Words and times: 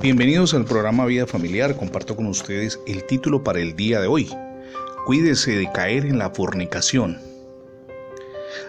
Bienvenidos 0.00 0.52
al 0.54 0.64
programa 0.64 1.06
Vida 1.06 1.26
Familiar. 1.28 1.76
Comparto 1.76 2.16
con 2.16 2.26
ustedes 2.26 2.80
el 2.88 3.04
título 3.06 3.44
para 3.44 3.60
el 3.60 3.76
día 3.76 4.00
de 4.00 4.08
hoy. 4.08 4.28
Cuídese 5.06 5.52
de 5.52 5.70
caer 5.70 6.06
en 6.06 6.18
la 6.18 6.30
fornicación. 6.30 7.20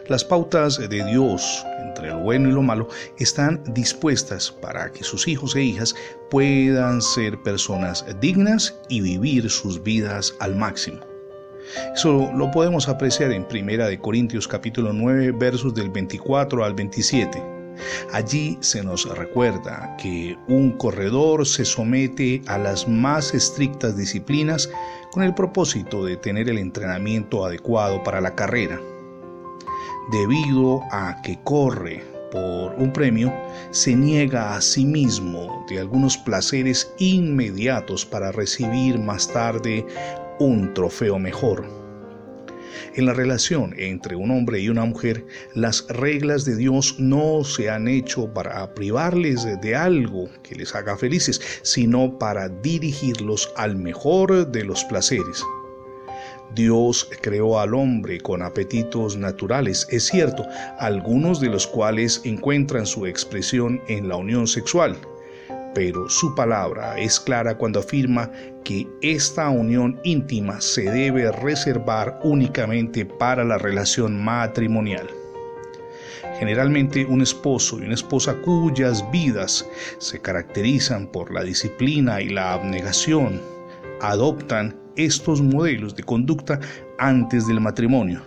Las 0.08 0.24
pautas 0.24 0.78
de 0.78 1.04
Dios 1.06 1.66
entre 1.88 2.10
lo 2.10 2.20
bueno 2.20 2.50
y 2.50 2.52
lo 2.52 2.62
malo 2.62 2.88
están 3.18 3.64
dispuestas 3.74 4.52
para 4.52 4.92
que 4.92 5.04
sus 5.04 5.28
hijos 5.28 5.56
e 5.56 5.64
hijas 5.64 5.96
puedan 6.30 7.02
ser 7.02 7.42
personas 7.42 8.06
dignas 8.22 8.80
y 8.90 9.02
vivir 9.02 9.50
sus 9.50 9.82
vidas 9.82 10.36
al 10.40 10.56
máximo. 10.56 11.00
Eso 11.96 12.32
lo 12.36 12.52
podemos 12.52 12.88
apreciar 12.88 13.32
en 13.32 13.48
Primera 13.48 13.88
de 13.88 13.98
Corintios 13.98 14.48
capítulo 14.48 14.94
9 14.94 15.32
versos 15.32 15.74
del 15.74 15.90
24 15.90 16.64
al 16.64 16.76
27. 16.76 17.53
Allí 18.12 18.58
se 18.62 18.84
nos 18.84 19.06
recuerda 19.18 19.96
que 19.98 20.38
un 20.48 20.72
corredor 20.72 21.48
se 21.48 21.66
somete 21.66 22.42
a 22.48 22.58
las 22.58 22.88
más 22.88 23.34
estrictas 23.34 23.98
disciplinas 23.98 24.70
con 25.12 25.24
el 25.24 25.34
propósito 25.34 26.06
de 26.06 26.18
tener 26.18 26.50
el 26.50 26.58
entrenamiento 26.58 27.46
adecuado 27.46 28.04
para 28.04 28.22
la 28.22 28.36
carrera. 28.36 28.80
Debido 30.12 30.82
a 30.92 31.22
que 31.22 31.40
corre 31.44 32.04
por 32.32 32.74
un 32.74 32.92
premio, 32.92 33.32
se 33.72 33.96
niega 33.96 34.56
a 34.56 34.62
sí 34.62 34.86
mismo 34.86 35.66
de 35.70 35.80
algunos 35.80 36.18
placeres 36.18 36.92
inmediatos 36.98 38.06
para 38.06 38.32
recibir 38.32 39.00
más 39.00 39.28
tarde 39.32 39.86
un 40.40 40.74
trofeo 40.74 41.20
mejor. 41.20 41.83
En 42.96 43.08
la 43.08 43.14
relación 43.14 43.74
entre 43.80 44.16
un 44.16 44.30
hombre 44.30 44.60
y 44.60 44.70
una 44.70 44.86
mujer, 44.86 45.26
las 45.56 45.88
reglas 45.88 46.46
de 46.46 46.56
Dios 46.56 46.96
no 47.00 47.44
se 47.44 47.72
han 47.72 47.88
hecho 47.88 48.32
para 48.32 48.72
privarles 48.76 49.48
de 49.62 49.76
algo 49.76 50.30
que 50.44 50.54
les 50.54 50.76
haga 50.76 50.96
felices, 50.96 51.42
sino 51.64 52.20
para 52.20 52.50
dirigirlos 52.50 53.52
al 53.56 53.76
mejor 53.78 54.52
de 54.52 54.64
los 54.64 54.84
placeres. 54.84 55.44
Dios 56.54 57.10
creó 57.22 57.60
al 57.60 57.74
hombre 57.74 58.20
con 58.20 58.44
apetitos 58.44 59.18
naturales, 59.18 59.88
es 59.90 60.06
cierto, 60.06 60.46
algunos 60.78 61.40
de 61.42 61.50
los 61.50 61.66
cuales 61.66 62.22
encuentran 62.26 62.86
su 62.86 63.08
expresión 63.08 63.82
en 63.88 64.08
la 64.08 64.18
unión 64.18 64.46
sexual, 64.46 64.96
pero 65.74 66.08
su 66.10 66.36
palabra 66.36 67.00
es 67.00 67.20
clara 67.20 67.58
cuando 67.58 67.80
afirma 67.80 68.30
que 68.64 68.88
esta 69.02 69.50
unión 69.50 70.00
íntima 70.04 70.62
se 70.62 70.84
debe 70.84 71.32
reservar 71.32 72.20
únicamente 72.24 73.06
para 73.06 73.44
la 73.44 73.58
relación 73.58 74.24
matrimonial. 74.24 75.08
Generalmente 76.40 77.06
un 77.06 77.22
esposo 77.22 77.80
y 77.80 77.84
una 77.84 77.94
esposa 77.94 78.36
cuyas 78.42 79.10
vidas 79.12 79.68
se 80.00 80.20
caracterizan 80.20 81.08
por 81.08 81.32
la 81.32 81.44
disciplina 81.44 82.22
y 82.22 82.30
la 82.30 82.54
abnegación 82.54 83.42
adoptan 84.02 84.76
estos 84.96 85.42
modelos 85.42 85.96
de 85.96 86.04
conducta 86.04 86.60
antes 86.98 87.48
del 87.48 87.62
matrimonio. 87.62 88.22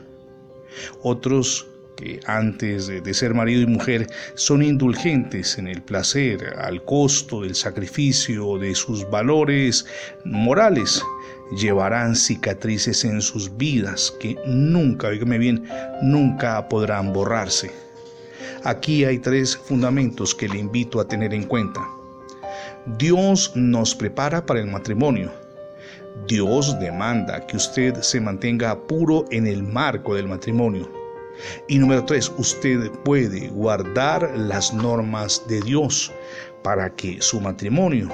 Otros 1.03 1.67
que 1.97 2.21
antes 2.27 2.87
de, 2.87 3.15
ser 3.15 3.35
marido 3.35 3.63
y 3.63 3.67
mujer 3.67 4.07
son 4.35 4.63
indulgentes 4.63 5.59
en 5.59 5.67
el 5.67 5.83
placer 5.83 6.55
al 6.59 6.85
costo 6.85 7.43
del 7.43 7.55
sacrificio 7.55 8.59
de 8.59 8.75
sus 8.75 9.09
valores 9.11 9.87
morales, 10.25 11.03
llevarán 11.59 12.15
cicatrices 12.15 13.05
en 13.05 13.21
sus 13.23 13.57
vidas 13.57 14.15
que 14.21 14.37
nunca, 14.47 15.09
oígame 15.09 15.39
bien, 15.39 15.65
nunca 16.03 16.69
podrán 16.69 17.13
borrarse. 17.13 17.71
Aquí 18.65 19.05
hay 19.05 19.19
tres 19.19 19.57
fundamentos 19.57 20.35
que 20.35 20.49
le 20.49 20.59
invito 20.59 21.01
a 21.01 21.09
tener 21.09 21.33
en 21.33 21.45
cuenta. 21.45 21.87
Dios 22.99 23.53
nos 23.55 23.95
prepara 23.95 24.45
para 24.45 24.61
el 24.61 24.67
matrimonio. 24.67 25.33
Dios 26.27 26.79
demanda 26.81 27.47
que 27.47 27.57
usted 27.57 27.95
se 28.01 28.21
mantenga 28.21 28.79
puro 28.87 29.25
en 29.31 29.47
el 29.47 29.63
marco 29.63 30.15
del 30.15 30.29
matrimonio. 30.29 31.06
Y 31.69 31.79
número 31.79 32.05
tres, 32.05 32.33
usted 32.37 32.91
puede 33.05 33.49
guardar 33.49 34.33
las 34.37 34.73
normas 34.73 35.43
de 35.49 35.61
Dios 35.61 36.13
para 36.63 36.95
que 36.95 37.21
su 37.21 37.41
matrimonio 37.41 38.11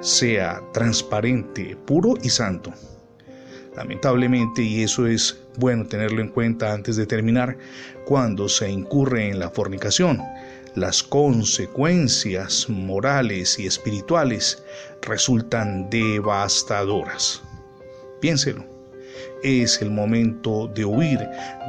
sea 0.00 0.62
transparente, 0.72 1.76
puro 1.86 2.14
y 2.22 2.28
santo. 2.28 2.72
Lamentablemente, 3.76 4.62
y 4.62 4.82
eso 4.82 5.06
es 5.06 5.38
bueno 5.56 5.86
tenerlo 5.86 6.20
en 6.20 6.28
cuenta 6.28 6.72
antes 6.72 6.96
de 6.96 7.06
terminar, 7.06 7.56
cuando 8.04 8.48
se 8.48 8.70
incurre 8.70 9.28
en 9.28 9.38
la 9.38 9.50
fornicación, 9.50 10.20
las 10.74 11.02
consecuencias 11.02 12.68
morales 12.68 13.58
y 13.58 13.66
espirituales 13.66 14.62
resultan 15.02 15.88
devastadoras. 15.90 17.42
Piénselo 18.20 18.64
es 19.42 19.82
el 19.82 19.90
momento 19.90 20.68
de 20.74 20.84
huir 20.84 21.20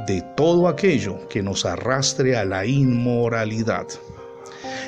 de 0.06 0.22
todo 0.36 0.68
aquello 0.68 1.28
que 1.28 1.42
nos 1.42 1.64
arrastre 1.64 2.36
a 2.36 2.44
la 2.44 2.66
inmoralidad. 2.66 3.86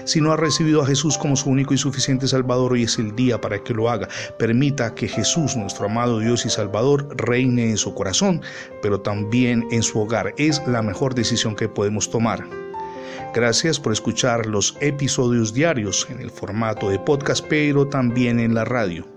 Si 0.05 0.21
no 0.21 0.33
ha 0.33 0.37
recibido 0.37 0.83
a 0.83 0.87
Jesús 0.87 1.19
como 1.19 1.34
su 1.34 1.50
único 1.50 1.75
y 1.75 1.78
suficiente 1.78 2.28
Salvador, 2.28 2.72
hoy 2.72 2.84
es 2.84 2.99
el 2.99 3.17
día 3.17 3.41
para 3.41 3.59
que 3.59 3.75
lo 3.75 3.91
haga. 3.91 4.09
Permita 4.39 4.94
que 4.94 5.09
Jesús, 5.09 5.56
nuestro 5.56 5.87
amado 5.87 6.21
Dios 6.21 6.47
y 6.47 6.50
Salvador, 6.50 7.09
reine 7.17 7.71
en 7.71 7.77
su 7.77 7.93
corazón, 7.93 8.41
pero 8.83 9.00
también 9.00 9.67
en 9.73 9.83
su 9.83 10.00
hogar. 10.00 10.33
Es 10.38 10.62
la 10.69 10.81
mejor 10.81 11.15
decisión 11.15 11.56
que 11.56 11.69
podemos 11.69 12.09
tomar. 12.09 12.47
Gracias 13.34 13.81
por 13.81 13.93
escuchar 13.93 14.47
los 14.47 14.77
episodios 14.81 15.53
diarios 15.53 16.06
en 16.09 16.21
el 16.21 16.31
formato 16.31 16.88
de 16.88 16.99
podcast, 16.99 17.44
pero 17.49 17.87
también 17.87 18.38
en 18.38 18.55
la 18.55 18.65
radio. 18.65 19.16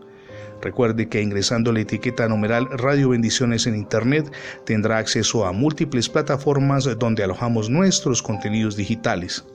Recuerde 0.62 1.08
que 1.08 1.22
ingresando 1.22 1.72
la 1.72 1.82
etiqueta 1.82 2.28
numeral 2.28 2.68
Radio 2.78 3.10
Bendiciones 3.10 3.68
en 3.68 3.76
Internet 3.76 4.32
tendrá 4.66 4.98
acceso 4.98 5.46
a 5.46 5.52
múltiples 5.52 6.10
plataformas 6.10 6.90
donde 6.98 7.24
alojamos 7.24 7.70
nuestros 7.70 8.22
contenidos 8.22 8.76
digitales. 8.76 9.46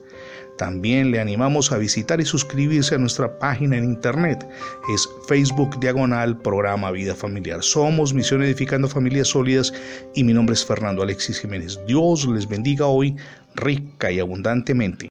También 0.57 1.11
le 1.11 1.19
animamos 1.19 1.71
a 1.71 1.77
visitar 1.77 2.21
y 2.21 2.25
suscribirse 2.25 2.95
a 2.95 2.97
nuestra 2.97 3.39
página 3.39 3.77
en 3.77 3.83
internet. 3.83 4.47
Es 4.93 5.07
Facebook 5.27 5.79
Diagonal 5.81 6.37
Programa 6.37 6.91
Vida 6.91 7.13
Familiar. 7.13 7.61
Somos 7.61 8.13
Misión 8.13 8.41
Edificando 8.41 8.87
Familias 8.87 9.27
Sólidas 9.27 9.73
y 10.13 10.23
mi 10.23 10.33
nombre 10.33 10.53
es 10.53 10.65
Fernando 10.65 11.03
Alexis 11.03 11.39
Jiménez. 11.41 11.77
Dios 11.87 12.25
les 12.25 12.47
bendiga 12.47 12.85
hoy 12.85 13.17
rica 13.55 14.11
y 14.11 14.19
abundantemente. 14.19 15.03